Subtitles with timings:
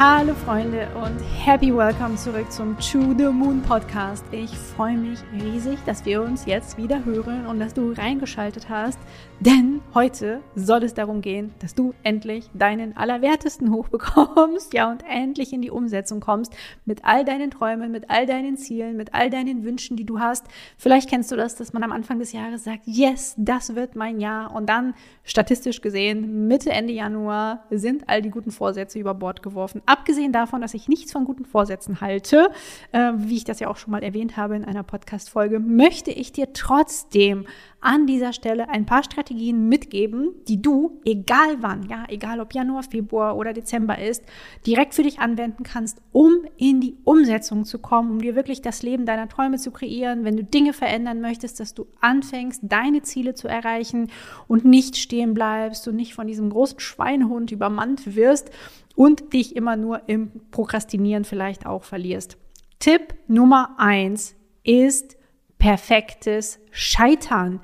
[0.00, 4.24] Hallo Freunde und happy welcome zurück zum To the Moon Podcast.
[4.30, 9.00] Ich freue mich riesig, dass wir uns jetzt wieder hören und dass du reingeschaltet hast,
[9.40, 15.52] denn heute soll es darum gehen, dass du endlich deinen Allerwertesten hochbekommst, ja, und endlich
[15.52, 16.54] in die Umsetzung kommst
[16.84, 20.46] mit all deinen Träumen, mit all deinen Zielen, mit all deinen Wünschen, die du hast.
[20.76, 24.20] Vielleicht kennst du das, dass man am Anfang des Jahres sagt, yes, das wird mein
[24.20, 29.42] Jahr und dann statistisch gesehen Mitte, Ende Januar sind all die guten Vorsätze über Bord
[29.42, 32.50] geworfen abgesehen davon, dass ich nichts von guten Vorsätzen halte,
[32.92, 36.32] äh, wie ich das ja auch schon mal erwähnt habe in einer Podcast-Folge, möchte ich
[36.32, 37.46] dir trotzdem
[37.80, 42.82] an dieser Stelle ein paar Strategien mitgeben, die du, egal wann, ja, egal ob Januar,
[42.82, 44.24] Februar oder Dezember ist,
[44.66, 48.82] direkt für dich anwenden kannst, um in die Umsetzung zu kommen, um dir wirklich das
[48.82, 53.34] Leben deiner Träume zu kreieren, wenn du Dinge verändern möchtest, dass du anfängst, deine Ziele
[53.34, 54.10] zu erreichen
[54.48, 58.50] und nicht stehen bleibst und nicht von diesem großen Schweinehund übermannt wirst
[58.96, 62.38] und dich immer nur im Prokrastinieren vielleicht auch verlierst.
[62.80, 65.17] Tipp Nummer eins ist
[65.58, 67.60] perfektes Scheitern.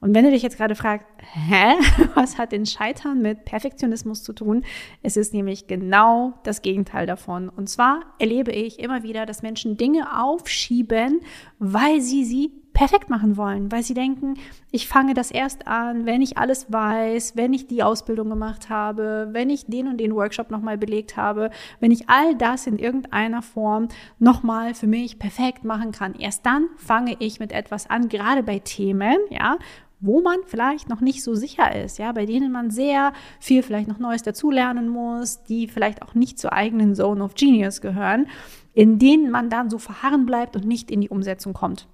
[0.00, 1.74] Und wenn du dich jetzt gerade fragst, hä,
[2.14, 4.64] was hat denn Scheitern mit Perfektionismus zu tun?
[5.02, 7.48] Es ist nämlich genau das Gegenteil davon.
[7.48, 11.20] Und zwar erlebe ich immer wieder, dass Menschen Dinge aufschieben,
[11.58, 14.34] weil sie sie perfekt machen wollen, weil sie denken,
[14.70, 19.30] ich fange das erst an, wenn ich alles weiß, wenn ich die Ausbildung gemacht habe,
[19.32, 23.42] wenn ich den und den Workshop nochmal belegt habe, wenn ich all das in irgendeiner
[23.42, 23.88] Form
[24.20, 26.14] nochmal für mich perfekt machen kann.
[26.14, 29.58] Erst dann fange ich mit etwas an, gerade bei Themen, ja,
[29.98, 33.88] wo man vielleicht noch nicht so sicher ist, ja, bei denen man sehr viel vielleicht
[33.88, 38.28] noch Neues dazulernen muss, die vielleicht auch nicht zur eigenen Zone of Genius gehören,
[38.72, 41.88] in denen man dann so verharren bleibt und nicht in die Umsetzung kommt.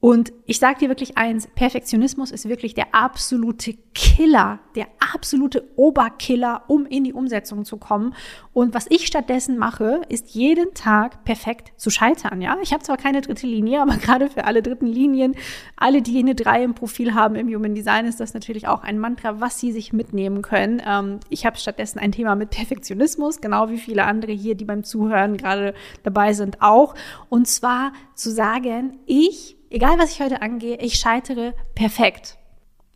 [0.00, 6.62] Und ich sage dir wirklich eins, Perfektionismus ist wirklich der absolute Killer, der absolute Oberkiller,
[6.68, 8.14] um in die Umsetzung zu kommen.
[8.54, 12.40] Und was ich stattdessen mache, ist jeden Tag perfekt zu scheitern.
[12.40, 15.34] Ja, ich habe zwar keine dritte Linie, aber gerade für alle dritten Linien,
[15.76, 18.98] alle, die eine drei im Profil haben im Human Design, ist das natürlich auch ein
[18.98, 20.80] Mantra, was sie sich mitnehmen können.
[20.86, 24.82] Ähm, ich habe stattdessen ein Thema mit Perfektionismus, genau wie viele andere hier, die beim
[24.82, 25.74] Zuhören gerade
[26.04, 26.94] dabei sind, auch.
[27.28, 32.36] Und zwar zu sagen, ich egal was ich heute angehe, ich scheitere perfekt.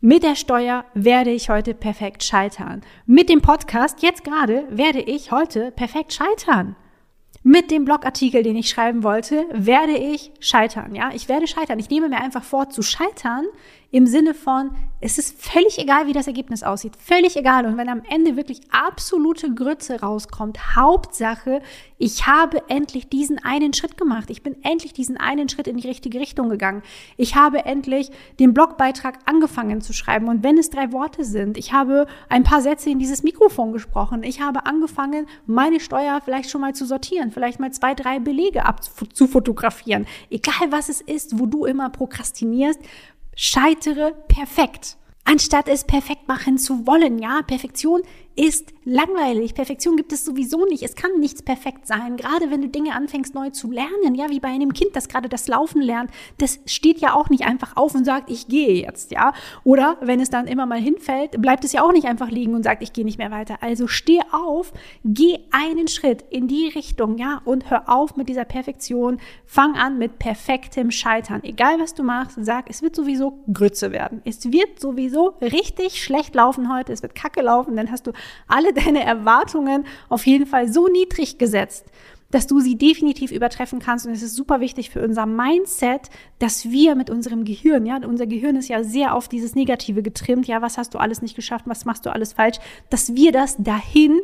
[0.01, 2.81] Mit der Steuer werde ich heute perfekt scheitern.
[3.07, 6.75] Mit dem Podcast jetzt gerade werde ich heute perfekt scheitern.
[7.41, 10.95] Mit dem Blogartikel, den ich schreiben wollte, werde ich scheitern.
[10.95, 11.79] Ja, ich werde scheitern.
[11.79, 13.45] Ich nehme mir einfach vor, zu scheitern
[13.95, 16.97] im Sinne von, es ist völlig egal, wie das Ergebnis aussieht.
[16.97, 17.65] Völlig egal.
[17.65, 21.61] Und wenn am Ende wirklich absolute Grütze rauskommt, Hauptsache,
[21.97, 24.29] ich habe endlich diesen einen Schritt gemacht.
[24.29, 26.83] Ich bin endlich diesen einen Schritt in die richtige Richtung gegangen.
[27.15, 30.27] Ich habe endlich den Blogbeitrag angefangen zu schreiben.
[30.27, 34.23] Und wenn es drei Worte sind, ich habe ein paar Sätze in dieses Mikrofon gesprochen.
[34.23, 38.65] Ich habe angefangen, meine Steuer vielleicht schon mal zu sortieren, vielleicht mal zwei, drei Belege
[38.65, 40.05] abzufotografieren.
[40.29, 42.81] Egal was es ist, wo du immer prokrastinierst,
[43.35, 47.19] scheitere perfekt anstatt es perfekt machen zu wollen.
[47.19, 48.03] Ja, Perfektion
[48.35, 49.55] ist langweilig.
[49.55, 50.83] Perfektion gibt es sowieso nicht.
[50.83, 52.17] Es kann nichts perfekt sein.
[52.17, 55.29] Gerade wenn du Dinge anfängst neu zu lernen, ja, wie bei einem Kind, das gerade
[55.29, 59.11] das Laufen lernt, das steht ja auch nicht einfach auf und sagt, ich gehe jetzt,
[59.11, 59.33] ja.
[59.63, 62.63] Oder wenn es dann immer mal hinfällt, bleibt es ja auch nicht einfach liegen und
[62.63, 63.57] sagt, ich gehe nicht mehr weiter.
[63.61, 68.45] Also steh auf, geh einen Schritt in die Richtung, ja, und hör auf mit dieser
[68.45, 69.19] Perfektion.
[69.45, 71.43] Fang an mit perfektem Scheitern.
[71.43, 74.21] Egal was du machst, sag, es wird sowieso Grütze werden.
[74.25, 76.91] Es wird sowieso richtig schlecht laufen heute.
[76.91, 78.11] Es wird kacke laufen, dann hast du
[78.47, 81.85] alle deine Erwartungen auf jeden Fall so niedrig gesetzt,
[82.31, 84.05] dass du sie definitiv übertreffen kannst.
[84.05, 86.09] Und es ist super wichtig für unser Mindset,
[86.39, 90.47] dass wir mit unserem Gehirn, ja, unser Gehirn ist ja sehr auf dieses Negative getrimmt,
[90.47, 92.57] ja, was hast du alles nicht geschafft, was machst du alles falsch,
[92.89, 94.19] dass wir das dahin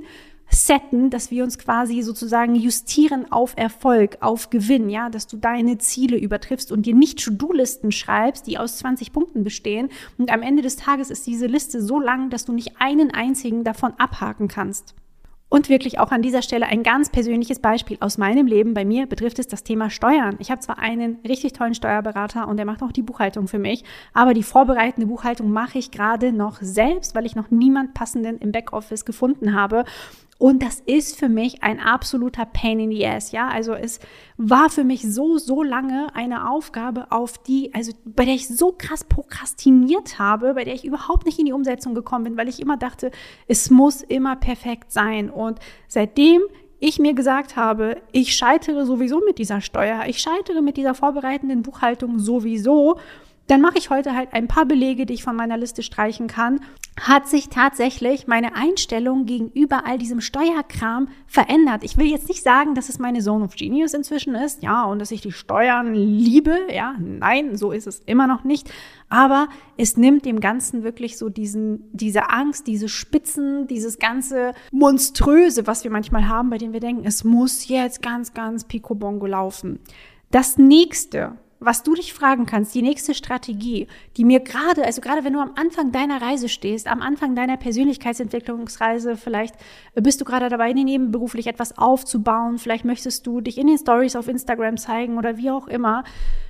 [0.51, 5.77] setten, dass wir uns quasi sozusagen justieren auf Erfolg, auf Gewinn, ja, dass du deine
[5.77, 9.89] Ziele übertriffst und dir nicht To-Do-Listen schreibst, die aus 20 Punkten bestehen.
[10.17, 13.63] Und am Ende des Tages ist diese Liste so lang, dass du nicht einen einzigen
[13.63, 14.95] davon abhaken kannst.
[15.53, 18.73] Und wirklich auch an dieser Stelle ein ganz persönliches Beispiel aus meinem Leben.
[18.73, 20.37] Bei mir betrifft es das Thema Steuern.
[20.39, 23.83] Ich habe zwar einen richtig tollen Steuerberater und der macht auch die Buchhaltung für mich,
[24.13, 28.53] aber die vorbereitende Buchhaltung mache ich gerade noch selbst, weil ich noch niemand passenden im
[28.53, 29.83] Backoffice gefunden habe.
[30.41, 33.47] Und das ist für mich ein absoluter Pain in the Ass, ja.
[33.49, 33.99] Also es
[34.37, 38.73] war für mich so, so lange eine Aufgabe, auf die, also bei der ich so
[38.75, 42.59] krass prokrastiniert habe, bei der ich überhaupt nicht in die Umsetzung gekommen bin, weil ich
[42.59, 43.11] immer dachte,
[43.47, 45.29] es muss immer perfekt sein.
[45.29, 46.41] Und seitdem
[46.79, 51.61] ich mir gesagt habe, ich scheitere sowieso mit dieser Steuer, ich scheitere mit dieser vorbereitenden
[51.61, 52.97] Buchhaltung sowieso,
[53.47, 56.61] dann mache ich heute halt ein paar Belege, die ich von meiner Liste streichen kann.
[56.99, 61.83] Hat sich tatsächlich meine Einstellung gegenüber all diesem Steuerkram verändert.
[61.83, 64.99] Ich will jetzt nicht sagen, dass es meine Zone of Genius inzwischen ist, ja, und
[64.99, 68.71] dass ich die Steuern liebe, ja, nein, so ist es immer noch nicht.
[69.09, 69.47] Aber
[69.77, 75.83] es nimmt dem Ganzen wirklich so diesen, diese Angst, diese Spitzen, dieses ganze Monströse, was
[75.83, 79.79] wir manchmal haben, bei dem wir denken, es muss jetzt ganz, ganz picobongo laufen.
[80.29, 83.87] Das nächste, was du dich fragen kannst, die nächste Strategie,
[84.17, 87.55] die mir gerade, also gerade wenn du am Anfang deiner Reise stehst, am Anfang deiner
[87.55, 89.53] Persönlichkeitsentwicklungsreise, vielleicht
[89.93, 94.27] bist du gerade dabei, nebenberuflich etwas aufzubauen, vielleicht möchtest du dich in den Stories auf
[94.27, 96.03] Instagram zeigen oder wie auch immer,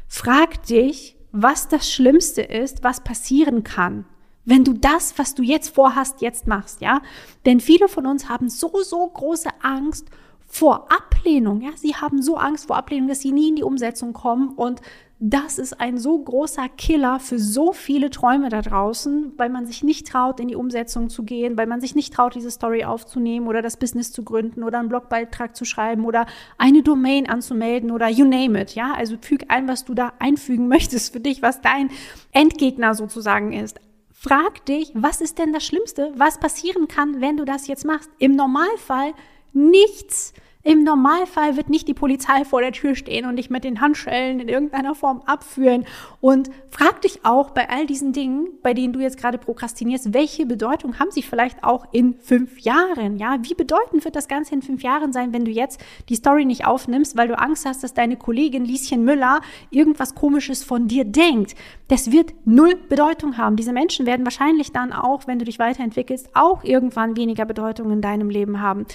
[0.08, 4.06] frag dich, was das Schlimmste ist, was passieren kann,
[4.46, 7.02] wenn du das, was du jetzt vorhast, jetzt machst, ja?
[7.46, 10.08] Denn viele von uns haben so, so große Angst
[10.52, 11.62] vor Ablehnung.
[11.62, 14.50] Ja, sie haben so Angst vor Ablehnung, dass sie nie in die Umsetzung kommen.
[14.50, 14.82] Und
[15.24, 19.84] das ist ein so großer Killer für so viele Träume da draußen, weil man sich
[19.84, 23.48] nicht traut, in die Umsetzung zu gehen, weil man sich nicht traut, diese Story aufzunehmen
[23.48, 26.26] oder das Business zu gründen oder einen Blogbeitrag zu schreiben oder
[26.58, 28.76] eine Domain anzumelden oder you name it.
[28.76, 31.92] Ja, also füg ein, was du da einfügen möchtest für dich, was dein
[32.32, 33.80] Endgegner sozusagen ist.
[34.12, 38.10] Frag dich, was ist denn das Schlimmste, was passieren kann, wenn du das jetzt machst?
[38.18, 39.14] Im Normalfall
[39.54, 40.34] nichts.
[40.64, 44.40] Im Normalfall wird nicht die Polizei vor der Tür stehen und dich mit den Handschellen
[44.40, 45.86] in irgendeiner Form abführen.
[46.20, 50.46] Und frag dich auch bei all diesen Dingen, bei denen du jetzt gerade prokrastinierst, welche
[50.46, 53.18] Bedeutung haben sie vielleicht auch in fünf Jahren?
[53.18, 56.46] Ja, wie bedeutend wird das Ganze in fünf Jahren sein, wenn du jetzt die Story
[56.46, 61.06] nicht aufnimmst, weil du Angst hast, dass deine Kollegin Lieschen Müller irgendwas Komisches von dir
[61.06, 61.56] denkt?
[61.88, 63.56] Das wird null Bedeutung haben.
[63.56, 68.02] Diese Menschen werden wahrscheinlich dann auch, wenn du dich weiterentwickelst, auch irgendwann weniger Bedeutung in
[68.02, 68.86] deinem Leben haben.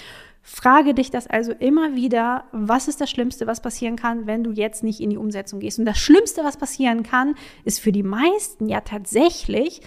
[0.49, 4.51] Frage dich das also immer wieder, was ist das Schlimmste, was passieren kann, wenn du
[4.51, 5.77] jetzt nicht in die Umsetzung gehst.
[5.77, 7.35] Und das Schlimmste, was passieren kann,
[7.65, 9.81] ist für die meisten ja tatsächlich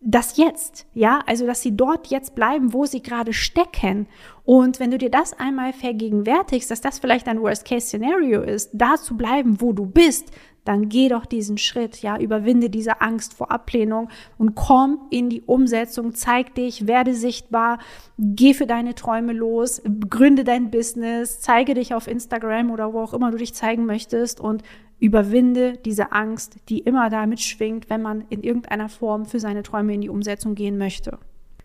[0.00, 4.06] das Jetzt, ja, also dass sie dort jetzt bleiben, wo sie gerade stecken.
[4.44, 9.16] Und wenn du dir das einmal vergegenwärtigst, dass das vielleicht ein Worst-Case-Szenario ist, da zu
[9.16, 10.32] bleiben, wo du bist,
[10.64, 14.08] dann geh doch diesen Schritt, ja, überwinde diese Angst vor Ablehnung
[14.38, 17.78] und komm in die Umsetzung, zeig dich, werde sichtbar,
[18.18, 23.14] geh für deine Träume los, gründe dein Business, zeige dich auf Instagram oder wo auch
[23.14, 24.62] immer du dich zeigen möchtest und
[25.00, 29.94] überwinde diese Angst, die immer damit schwingt, wenn man in irgendeiner Form für seine Träume
[29.94, 31.18] in die Umsetzung gehen möchte.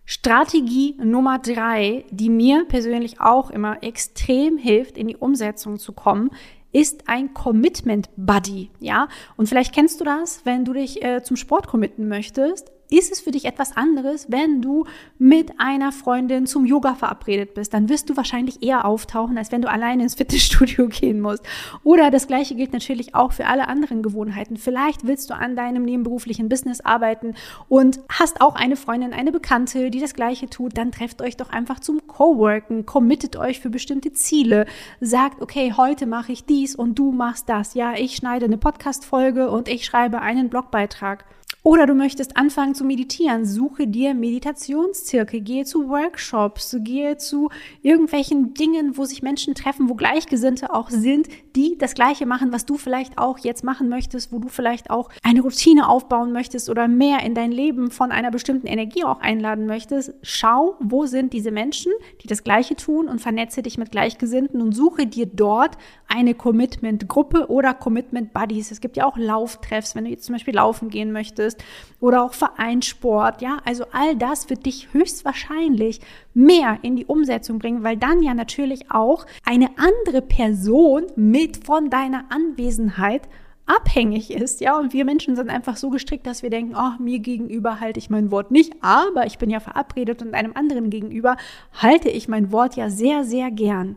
[0.05, 6.29] Strategie Nummer drei, die mir persönlich auch immer extrem hilft, in die Umsetzung zu kommen,
[6.71, 9.07] ist ein Commitment Buddy, ja?
[9.37, 13.19] Und vielleicht kennst du das, wenn du dich äh, zum Sport committen möchtest ist es
[13.19, 14.85] für dich etwas anderes, wenn du
[15.17, 17.73] mit einer Freundin zum Yoga verabredet bist.
[17.73, 21.43] Dann wirst du wahrscheinlich eher auftauchen, als wenn du alleine ins Fitnessstudio gehen musst.
[21.83, 24.57] Oder das Gleiche gilt natürlich auch für alle anderen Gewohnheiten.
[24.57, 27.35] Vielleicht willst du an deinem nebenberuflichen Business arbeiten
[27.67, 30.77] und hast auch eine Freundin, eine Bekannte, die das Gleiche tut.
[30.77, 34.65] Dann trefft euch doch einfach zum Coworken, committet euch für bestimmte Ziele,
[34.99, 37.73] sagt, okay, heute mache ich dies und du machst das.
[37.73, 41.25] Ja, ich schneide eine Podcast-Folge und ich schreibe einen Blogbeitrag.
[41.65, 47.49] Oder du möchtest anfangen zu meditieren, suche dir Meditationszirkel, gehe zu Workshops, gehe zu
[47.81, 52.67] irgendwelchen Dingen, wo sich Menschen treffen, wo Gleichgesinnte auch sind, die das Gleiche machen, was
[52.67, 56.87] du vielleicht auch jetzt machen möchtest, wo du vielleicht auch eine Routine aufbauen möchtest oder
[56.87, 60.13] mehr in dein Leben von einer bestimmten Energie auch einladen möchtest.
[60.21, 64.73] Schau, wo sind diese Menschen, die das Gleiche tun und vernetze dich mit Gleichgesinnten und
[64.73, 68.69] suche dir dort eine Commitment-Gruppe oder Commitment-Buddies.
[68.69, 72.23] Es gibt ja auch Lauftreffs, wenn du jetzt zum Beispiel laufen gehen möchtest möchtest oder
[72.23, 76.01] auch Vereinssport, ja, also all das wird dich höchstwahrscheinlich
[76.33, 81.89] mehr in die Umsetzung bringen, weil dann ja natürlich auch eine andere Person mit von
[81.89, 83.23] deiner Anwesenheit
[83.65, 87.17] abhängig ist, ja, und wir Menschen sind einfach so gestrickt, dass wir denken, oh, mir
[87.17, 91.37] gegenüber halte ich mein Wort nicht, aber ich bin ja verabredet und einem anderen gegenüber
[91.73, 93.95] halte ich mein Wort ja sehr, sehr gern.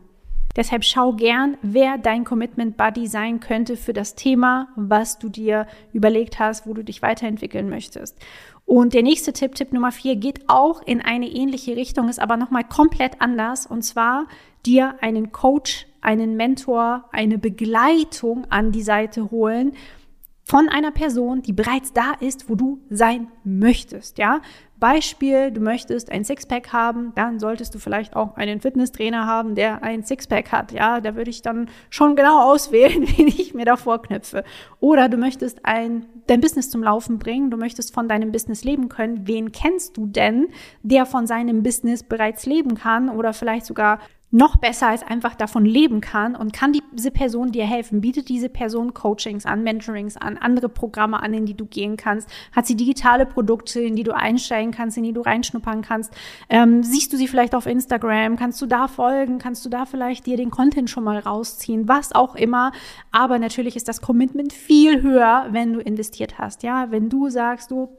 [0.59, 5.67] Deshalb schau gern, wer dein Commitment Buddy sein könnte für das Thema, was du dir
[5.93, 8.17] überlegt hast, wo du dich weiterentwickeln möchtest.
[8.65, 12.35] Und der nächste Tipp, Tipp Nummer vier, geht auch in eine ähnliche Richtung, ist aber
[12.35, 13.67] nochmal komplett anders.
[13.67, 14.27] Und zwar
[14.65, 19.71] dir einen Coach, einen Mentor, eine Begleitung an die Seite holen,
[20.49, 24.41] von einer Person, die bereits da ist, wo du sein möchtest, ja?
[24.79, 29.83] Beispiel, du möchtest ein Sixpack haben, dann solltest du vielleicht auch einen Fitnesstrainer haben, der
[29.83, 30.71] ein Sixpack hat.
[30.71, 34.43] Ja, da würde ich dann schon genau auswählen, wen ich mir da vorknüpfe.
[34.79, 38.89] Oder du möchtest ein, dein Business zum Laufen bringen, du möchtest von deinem Business leben
[38.89, 39.27] können.
[39.27, 40.47] Wen kennst du denn,
[40.81, 43.99] der von seinem Business bereits leben kann oder vielleicht sogar
[44.31, 48.01] noch besser als einfach davon leben kann und kann diese Person dir helfen?
[48.01, 52.29] Bietet diese Person Coachings an, Mentorings an, andere Programme an, in die du gehen kannst?
[52.51, 56.13] Hat sie digitale Produkte, in die du einsteigen kannst, in die du reinschnuppern kannst?
[56.49, 58.35] Ähm, siehst du sie vielleicht auf Instagram?
[58.35, 59.39] Kannst du da folgen?
[59.39, 61.87] Kannst du da vielleicht dir den Content schon mal rausziehen?
[61.87, 62.71] Was auch immer.
[63.11, 66.61] Aber natürlich ist das Commitment viel höher, wenn du investiert hast.
[66.61, 67.89] Ja, wenn du sagst, du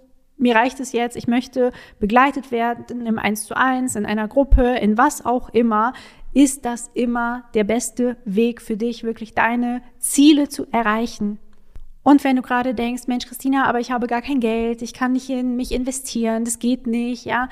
[0.40, 4.76] mir reicht es jetzt, ich möchte begleitet werden im Eins zu eins, in einer Gruppe,
[4.78, 5.92] in was auch immer,
[6.32, 11.38] ist das immer der beste Weg für dich, wirklich deine Ziele zu erreichen.
[12.02, 15.12] Und wenn du gerade denkst, Mensch, Christina, aber ich habe gar kein Geld, ich kann
[15.12, 17.48] nicht in mich investieren, das geht nicht, ja.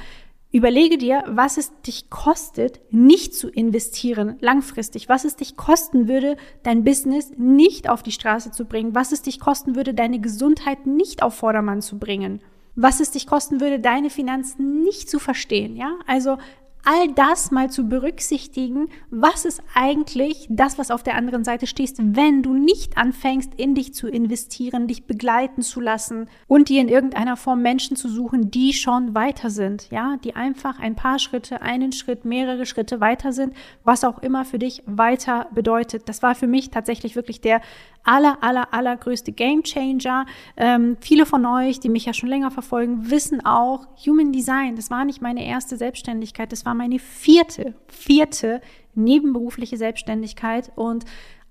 [0.50, 6.38] Überlege dir, was es dich kostet, nicht zu investieren langfristig, was es dich kosten würde,
[6.62, 10.86] dein Business nicht auf die Straße zu bringen, was es dich kosten würde, deine Gesundheit
[10.86, 12.40] nicht auf Vordermann zu bringen
[12.80, 15.98] was es dich kosten würde, deine Finanzen nicht zu verstehen, ja?
[16.06, 16.38] Also
[16.84, 21.98] all das mal zu berücksichtigen, was ist eigentlich das, was auf der anderen Seite stehst,
[21.98, 26.88] wenn du nicht anfängst, in dich zu investieren, dich begleiten zu lassen und dir in
[26.88, 31.62] irgendeiner Form Menschen zu suchen, die schon weiter sind, ja, die einfach ein paar Schritte,
[31.62, 33.54] einen Schritt, mehrere Schritte weiter sind,
[33.84, 36.08] was auch immer für dich weiter bedeutet.
[36.08, 37.60] Das war für mich tatsächlich wirklich der
[38.08, 40.24] aller, aller, allergrößte Game Changer.
[40.56, 44.90] Ähm, viele von euch, die mich ja schon länger verfolgen, wissen auch, Human Design, das
[44.90, 48.62] war nicht meine erste Selbstständigkeit, das war meine vierte, vierte
[48.94, 51.04] nebenberufliche Selbstständigkeit und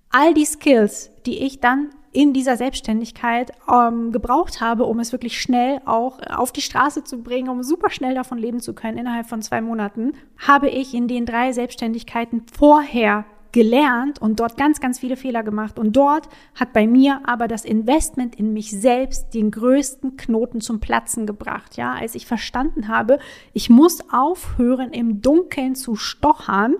[0.09, 5.39] all die Skills, die ich dann in dieser Selbstständigkeit ähm, gebraucht habe, um es wirklich
[5.39, 9.27] schnell auch auf die Straße zu bringen, um super schnell davon leben zu können innerhalb
[9.27, 14.99] von zwei Monaten, habe ich in den drei Selbstständigkeiten vorher gelernt und dort ganz, ganz
[14.99, 15.79] viele Fehler gemacht.
[15.79, 20.79] Und dort hat bei mir aber das Investment in mich selbst den größten Knoten zum
[20.79, 21.77] Platzen gebracht.
[21.77, 23.19] Ja, als ich verstanden habe,
[23.53, 26.75] ich muss aufhören, im Dunkeln zu stochern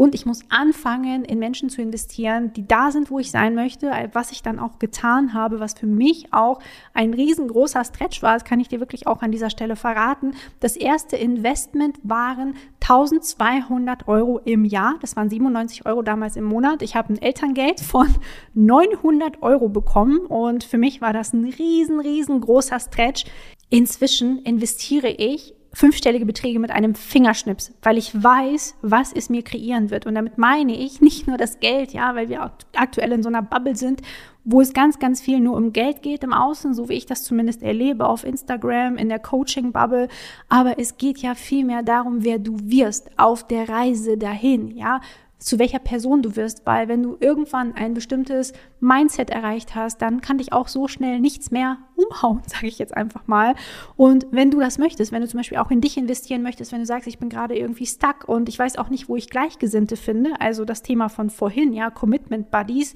[0.00, 3.92] und ich muss anfangen, in Menschen zu investieren, die da sind, wo ich sein möchte,
[4.14, 6.58] was ich dann auch getan habe, was für mich auch
[6.94, 8.32] ein riesengroßer Stretch war.
[8.32, 10.32] Das kann ich dir wirklich auch an dieser Stelle verraten.
[10.58, 14.94] Das erste Investment waren 1200 Euro im Jahr.
[15.02, 16.80] Das waren 97 Euro damals im Monat.
[16.80, 18.08] Ich habe ein Elterngeld von
[18.54, 23.26] 900 Euro bekommen und für mich war das ein riesen, riesengroßer Stretch.
[23.68, 29.90] Inzwischen investiere ich fünfstellige Beträge mit einem Fingerschnips, weil ich weiß, was es mir kreieren
[29.90, 30.06] wird.
[30.06, 33.42] Und damit meine ich nicht nur das Geld, ja, weil wir aktuell in so einer
[33.42, 34.02] Bubble sind,
[34.44, 37.22] wo es ganz, ganz viel nur um Geld geht im Außen, so wie ich das
[37.22, 40.08] zumindest erlebe auf Instagram, in der Coaching-Bubble.
[40.48, 45.00] Aber es geht ja viel mehr darum, wer du wirst auf der Reise dahin, ja
[45.40, 50.20] zu welcher Person du wirst, weil wenn du irgendwann ein bestimmtes Mindset erreicht hast, dann
[50.20, 53.54] kann dich auch so schnell nichts mehr umhauen, sage ich jetzt einfach mal.
[53.96, 56.80] Und wenn du das möchtest, wenn du zum Beispiel auch in dich investieren möchtest, wenn
[56.80, 59.96] du sagst, ich bin gerade irgendwie stuck und ich weiß auch nicht, wo ich Gleichgesinnte
[59.96, 62.94] finde, also das Thema von vorhin, ja, Commitment Buddies,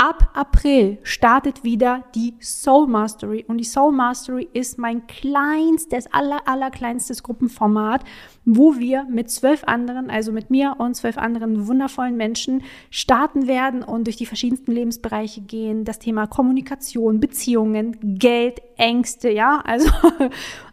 [0.00, 6.46] Ab April startet wieder die Soul Mastery und die Soul Mastery ist mein kleinstes, aller,
[6.46, 8.04] aller kleinstes Gruppenformat,
[8.44, 13.82] wo wir mit zwölf anderen, also mit mir und zwölf anderen wundervollen Menschen starten werden
[13.82, 15.84] und durch die verschiedensten Lebensbereiche gehen.
[15.84, 19.90] Das Thema Kommunikation, Beziehungen, Geld, Ängste, ja, also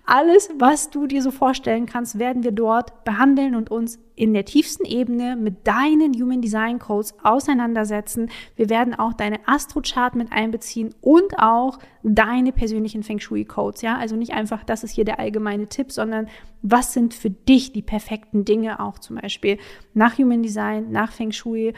[0.05, 4.45] alles, was du dir so vorstellen kannst, werden wir dort behandeln und uns in der
[4.45, 8.29] tiefsten Ebene mit deinen Human Design Codes auseinandersetzen.
[8.55, 13.81] Wir werden auch deine Astrochart mit einbeziehen und auch deine persönlichen Feng Shui Codes.
[13.81, 16.27] Ja, also nicht einfach, das ist hier der allgemeine Tipp, sondern
[16.61, 19.57] was sind für dich die perfekten Dinge auch zum Beispiel
[19.93, 21.73] nach Human Design, nach Feng Shui,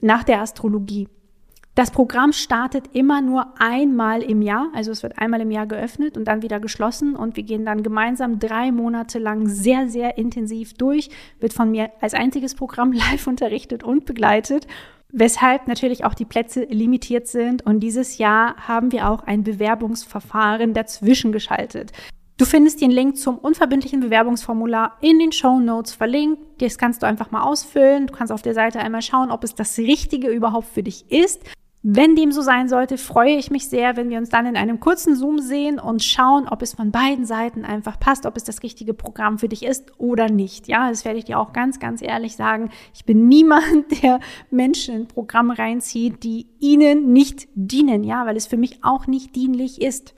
[0.00, 1.08] nach der Astrologie.
[1.76, 6.16] Das Programm startet immer nur einmal im Jahr, also es wird einmal im Jahr geöffnet
[6.16, 10.72] und dann wieder geschlossen und wir gehen dann gemeinsam drei Monate lang sehr, sehr intensiv
[10.72, 14.66] durch, wird von mir als einziges Programm live unterrichtet und begleitet
[15.12, 17.64] weshalb natürlich auch die Plätze limitiert sind.
[17.64, 21.92] Und dieses Jahr haben wir auch ein Bewerbungsverfahren dazwischen geschaltet.
[22.36, 26.60] Du findest den Link zum unverbindlichen Bewerbungsformular in den Show Notes verlinkt.
[26.60, 28.08] Das kannst du einfach mal ausfüllen.
[28.08, 31.42] Du kannst auf der Seite einmal schauen, ob es das Richtige überhaupt für dich ist.
[31.88, 34.80] Wenn dem so sein sollte, freue ich mich sehr, wenn wir uns dann in einem
[34.80, 38.64] kurzen Zoom sehen und schauen, ob es von beiden Seiten einfach passt, ob es das
[38.64, 40.66] richtige Programm für dich ist oder nicht.
[40.66, 42.70] Ja, das werde ich dir auch ganz, ganz ehrlich sagen.
[42.92, 44.18] Ich bin niemand, der
[44.50, 48.02] Menschen in Programme reinzieht, die ihnen nicht dienen.
[48.02, 50.12] Ja, weil es für mich auch nicht dienlich ist.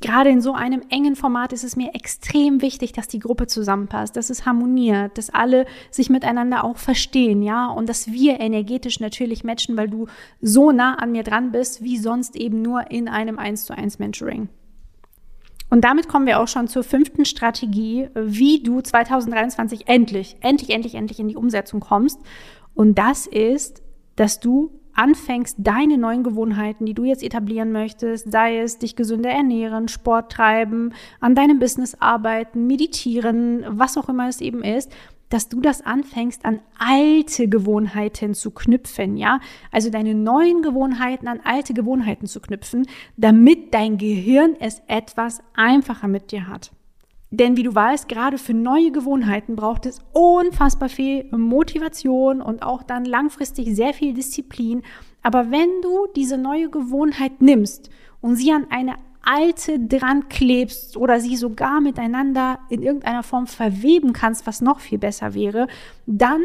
[0.00, 4.14] Gerade in so einem engen Format ist es mir extrem wichtig, dass die Gruppe zusammenpasst,
[4.16, 9.42] dass es harmoniert, dass alle sich miteinander auch verstehen, ja, und dass wir energetisch natürlich
[9.42, 10.06] matchen, weil du
[10.40, 13.98] so nah an mir dran bist, wie sonst eben nur in einem 1 zu 1
[13.98, 14.48] Mentoring.
[15.68, 20.94] Und damit kommen wir auch schon zur fünften Strategie, wie du 2023 endlich, endlich, endlich,
[20.94, 22.20] endlich in die Umsetzung kommst.
[22.74, 23.82] Und das ist,
[24.16, 29.30] dass du anfängst, deine neuen Gewohnheiten, die du jetzt etablieren möchtest, sei es dich gesünder
[29.30, 34.92] ernähren, Sport treiben, an deinem Business arbeiten, meditieren, was auch immer es eben ist,
[35.28, 39.40] dass du das anfängst, an alte Gewohnheiten zu knüpfen, ja?
[39.70, 42.86] Also deine neuen Gewohnheiten an alte Gewohnheiten zu knüpfen,
[43.16, 46.72] damit dein Gehirn es etwas einfacher mit dir hat.
[47.30, 52.82] Denn wie du weißt, gerade für neue Gewohnheiten braucht es unfassbar viel Motivation und auch
[52.82, 54.82] dann langfristig sehr viel Disziplin.
[55.22, 57.90] Aber wenn du diese neue Gewohnheit nimmst
[58.22, 64.14] und sie an eine alte dran klebst oder sie sogar miteinander in irgendeiner Form verweben
[64.14, 65.66] kannst, was noch viel besser wäre,
[66.06, 66.40] dann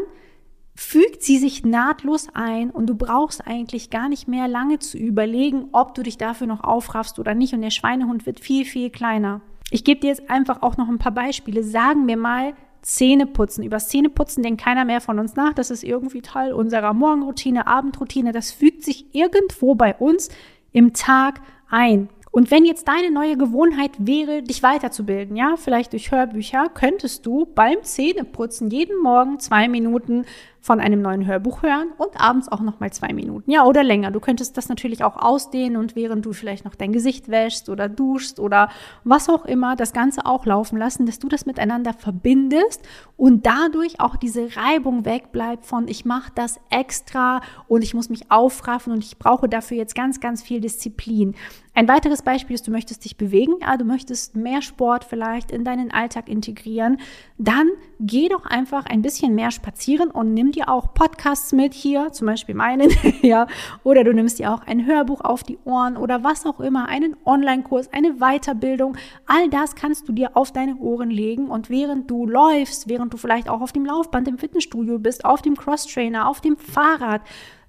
[0.74, 5.68] fügt sie sich nahtlos ein und du brauchst eigentlich gar nicht mehr lange zu überlegen,
[5.72, 9.40] ob du dich dafür noch aufraffst oder nicht und der Schweinehund wird viel, viel kleiner.
[9.74, 11.64] Ich gebe dir jetzt einfach auch noch ein paar Beispiele.
[11.64, 12.52] Sagen wir mal,
[12.82, 13.64] Zähneputzen.
[13.64, 15.52] Über Zähneputzen denkt keiner mehr von uns nach.
[15.52, 18.30] Das ist irgendwie Teil unserer Morgenroutine, Abendroutine.
[18.30, 20.28] Das fügt sich irgendwo bei uns
[20.70, 22.08] im Tag ein.
[22.30, 27.44] Und wenn jetzt deine neue Gewohnheit wäre, dich weiterzubilden, ja, vielleicht durch Hörbücher, könntest du
[27.44, 30.24] beim Zähneputzen jeden Morgen zwei Minuten
[30.64, 34.10] von einem neuen Hörbuch hören und abends auch noch mal zwei Minuten, ja, oder länger.
[34.10, 37.86] Du könntest das natürlich auch ausdehnen und während du vielleicht noch dein Gesicht wäschst oder
[37.90, 38.70] duschst oder
[39.04, 42.80] was auch immer, das Ganze auch laufen lassen, dass du das miteinander verbindest
[43.18, 48.30] und dadurch auch diese Reibung wegbleibt von ich mache das extra und ich muss mich
[48.30, 51.34] aufraffen und ich brauche dafür jetzt ganz, ganz viel Disziplin.
[51.76, 55.64] Ein weiteres Beispiel ist, du möchtest dich bewegen, ja, du möchtest mehr Sport vielleicht in
[55.64, 56.98] deinen Alltag integrieren,
[57.36, 57.68] dann
[57.98, 62.26] geh doch einfach ein bisschen mehr spazieren und nimm dir auch Podcasts mit hier, zum
[62.26, 62.90] Beispiel meinen,
[63.22, 63.46] ja,
[63.82, 67.16] oder du nimmst dir auch ein Hörbuch auf die Ohren oder was auch immer, einen
[67.24, 68.96] Online-Kurs, eine Weiterbildung.
[69.26, 73.16] All das kannst du dir auf deine Ohren legen und während du läufst, während du
[73.16, 77.22] vielleicht auch auf dem Laufband im Fitnessstudio bist, auf dem Crosstrainer, auf dem Fahrrad,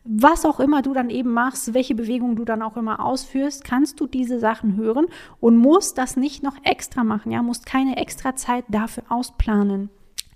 [0.05, 3.99] was auch immer du dann eben machst, welche Bewegung du dann auch immer ausführst, kannst
[3.99, 5.07] du diese Sachen hören
[5.39, 9.89] und musst das nicht noch extra machen, ja, musst keine extra Zeit dafür ausplanen.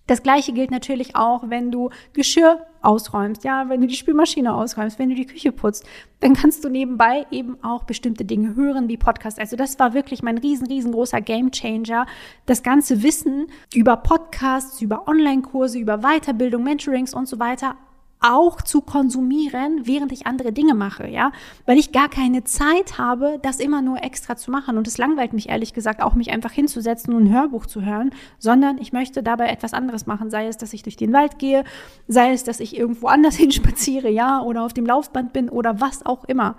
[0.09, 4.97] Das gleiche gilt natürlich auch, wenn du Geschirr ausräumst, ja, wenn du die Spülmaschine ausräumst,
[4.97, 5.85] wenn du die Küche putzt,
[6.21, 9.39] dann kannst du nebenbei eben auch bestimmte Dinge hören wie Podcast.
[9.39, 12.07] Also das war wirklich mein riesen, riesengroßer Gamechanger.
[12.47, 17.75] Das ganze Wissen über Podcasts, über Online-Kurse, über Weiterbildung, Mentorings und so weiter
[18.19, 21.31] auch zu konsumieren, während ich andere Dinge mache, ja,
[21.65, 24.77] weil ich gar keine Zeit habe, das immer nur extra zu machen.
[24.77, 28.11] Und es langweilt mich ehrlich gesagt auch mich einfach hinzusetzen und ein Hörbuch zu hören,
[28.37, 31.63] sondern ich möchte dabei etwas anderes machen, sei es, dass ich durch den Wald gehe,
[32.07, 36.05] sei es, dass ich irgendwo anders hinspaziere, ja, oder auf dem Laufband bin oder was
[36.05, 36.55] auch immer.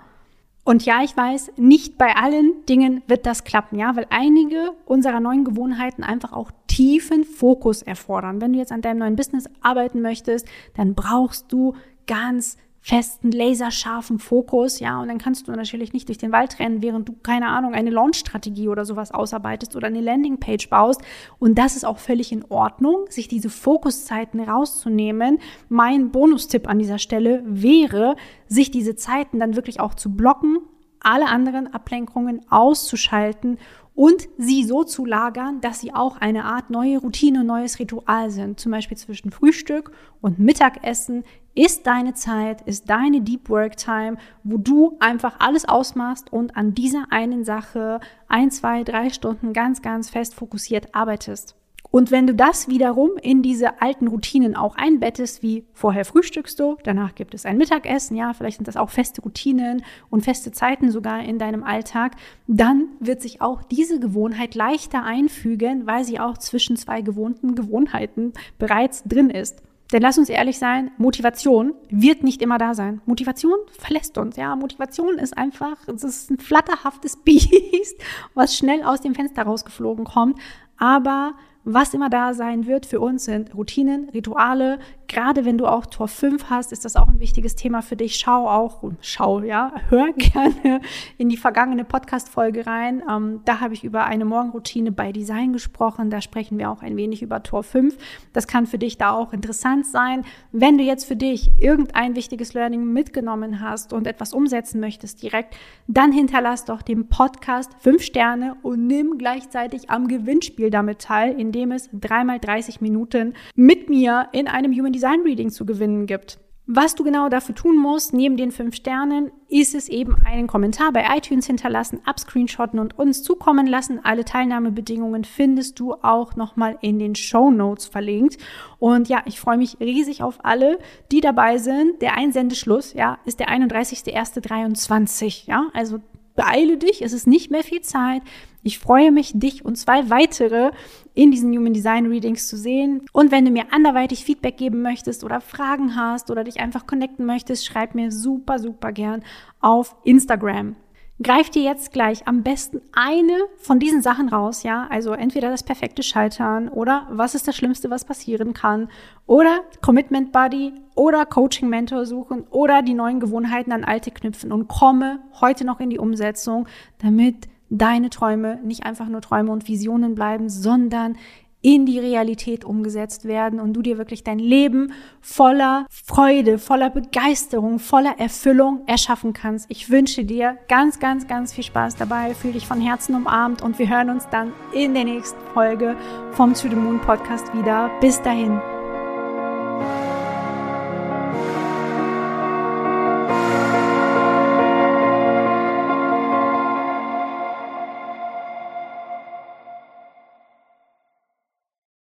[0.63, 5.19] Und ja, ich weiß, nicht bei allen Dingen wird das klappen, ja, weil einige unserer
[5.19, 8.41] neuen Gewohnheiten einfach auch tiefen Fokus erfordern.
[8.41, 14.17] Wenn du jetzt an deinem neuen Business arbeiten möchtest, dann brauchst du ganz festen, laserscharfen
[14.17, 17.47] Fokus, ja, und dann kannst du natürlich nicht durch den Wald rennen, während du, keine
[17.47, 21.01] Ahnung, eine Launch-Strategie oder sowas ausarbeitest oder eine Landingpage baust.
[21.37, 25.37] Und das ist auch völlig in Ordnung, sich diese Fokuszeiten rauszunehmen.
[25.69, 28.15] Mein Bonustipp an dieser Stelle wäre,
[28.47, 30.57] sich diese Zeiten dann wirklich auch zu blocken,
[30.99, 33.57] alle anderen Ablenkungen auszuschalten
[33.93, 38.59] und sie so zu lagern, dass sie auch eine Art neue Routine, neues Ritual sind.
[38.59, 39.91] Zum Beispiel zwischen Frühstück
[40.21, 41.23] und Mittagessen
[41.55, 46.73] ist deine Zeit, ist deine Deep Work Time, wo du einfach alles ausmachst und an
[46.73, 51.55] dieser einen Sache ein, zwei, drei Stunden ganz, ganz fest fokussiert arbeitest.
[51.91, 56.77] Und wenn du das wiederum in diese alten Routinen auch einbettest, wie vorher frühstückst du,
[56.83, 60.89] danach gibt es ein Mittagessen, ja, vielleicht sind das auch feste Routinen und feste Zeiten
[60.89, 62.13] sogar in deinem Alltag,
[62.47, 68.31] dann wird sich auch diese Gewohnheit leichter einfügen, weil sie auch zwischen zwei gewohnten Gewohnheiten
[68.57, 69.61] bereits drin ist.
[69.91, 73.01] Denn lass uns ehrlich sein, Motivation wird nicht immer da sein.
[73.05, 74.55] Motivation verlässt uns, ja.
[74.55, 77.97] Motivation ist einfach, es ist ein flatterhaftes Biest,
[78.33, 80.39] was schnell aus dem Fenster rausgeflogen kommt.
[80.77, 84.79] Aber was immer da sein wird für uns sind Routinen, Rituale.
[85.11, 88.15] Gerade wenn du auch Tor 5 hast, ist das auch ein wichtiges Thema für dich.
[88.15, 90.79] Schau auch, schau, ja, hör gerne
[91.17, 93.03] in die vergangene Podcast-Folge rein.
[93.11, 96.11] Ähm, da habe ich über eine Morgenroutine bei Design gesprochen.
[96.11, 97.97] Da sprechen wir auch ein wenig über Tor 5.
[98.31, 100.23] Das kann für dich da auch interessant sein.
[100.53, 105.57] Wenn du jetzt für dich irgendein wichtiges Learning mitgenommen hast und etwas umsetzen möchtest direkt,
[105.87, 111.51] dann hinterlass doch dem Podcast 5 Sterne und nimm gleichzeitig am Gewinnspiel damit teil, in
[111.51, 116.37] dem es dreimal 30 Minuten mit mir in einem Human Design Reading zu gewinnen gibt.
[116.67, 120.91] Was du genau dafür tun musst, neben den fünf Sternen, ist es eben einen Kommentar
[120.91, 123.99] bei iTunes hinterlassen, abscreenshotten und uns zukommen lassen.
[124.03, 128.37] Alle Teilnahmebedingungen findest du auch nochmal in den Show Notes verlinkt.
[128.77, 130.77] Und ja, ich freue mich riesig auf alle,
[131.11, 131.99] die dabei sind.
[132.03, 135.97] Der Einsendeschluss, ja, ist der 31.01.23, ja, also
[136.35, 138.21] beeile dich, es ist nicht mehr viel Zeit.
[138.63, 140.71] Ich freue mich, dich und zwei weitere
[141.13, 143.05] in diesen Human Design Readings zu sehen.
[143.11, 147.25] Und wenn du mir anderweitig Feedback geben möchtest oder Fragen hast oder dich einfach connecten
[147.25, 149.23] möchtest, schreib mir super, super gern
[149.59, 150.75] auf Instagram.
[151.23, 154.87] Greif dir jetzt gleich am besten eine von diesen Sachen raus, ja?
[154.89, 158.89] Also entweder das perfekte Scheitern oder was ist das Schlimmste, was passieren kann
[159.27, 164.67] oder Commitment Buddy oder Coaching Mentor suchen oder die neuen Gewohnheiten an alte knüpfen und
[164.67, 166.67] komme heute noch in die Umsetzung,
[167.03, 171.17] damit deine Träume nicht einfach nur Träume und Visionen bleiben, sondern
[171.61, 177.79] in die Realität umgesetzt werden und du dir wirklich dein Leben voller Freude, voller Begeisterung,
[177.79, 179.67] voller Erfüllung erschaffen kannst.
[179.69, 182.33] Ich wünsche dir ganz, ganz, ganz viel Spaß dabei.
[182.33, 185.95] Fühl dich von Herzen umarmt und wir hören uns dann in der nächsten Folge
[186.31, 187.91] vom To the Moon Podcast wieder.
[188.01, 188.59] Bis dahin.